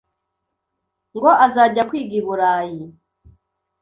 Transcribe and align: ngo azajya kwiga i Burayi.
ngo 1.15 1.29
azajya 1.45 1.83
kwiga 1.89 2.15
i 2.19 2.21
Burayi. 2.25 2.83